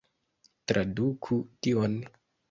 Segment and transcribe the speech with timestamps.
[0.71, 1.99] Traduku tion!